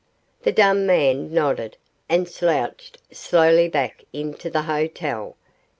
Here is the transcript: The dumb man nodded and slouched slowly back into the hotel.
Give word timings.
The 0.41 0.51
dumb 0.51 0.87
man 0.87 1.31
nodded 1.31 1.77
and 2.09 2.27
slouched 2.27 2.97
slowly 3.11 3.67
back 3.69 4.03
into 4.11 4.49
the 4.49 4.63
hotel. 4.63 5.35